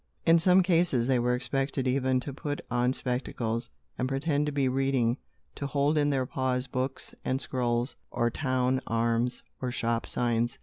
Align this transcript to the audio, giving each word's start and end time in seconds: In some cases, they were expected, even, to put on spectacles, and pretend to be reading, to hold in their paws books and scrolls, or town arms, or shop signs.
In 0.25 0.39
some 0.39 0.63
cases, 0.63 1.05
they 1.05 1.19
were 1.19 1.35
expected, 1.35 1.87
even, 1.87 2.19
to 2.21 2.33
put 2.33 2.61
on 2.71 2.91
spectacles, 2.91 3.69
and 3.99 4.09
pretend 4.09 4.47
to 4.47 4.51
be 4.51 4.67
reading, 4.67 5.17
to 5.53 5.67
hold 5.67 5.95
in 5.95 6.09
their 6.09 6.25
paws 6.25 6.65
books 6.65 7.13
and 7.23 7.39
scrolls, 7.39 7.95
or 8.09 8.31
town 8.31 8.81
arms, 8.87 9.43
or 9.61 9.69
shop 9.69 10.07
signs. 10.07 10.57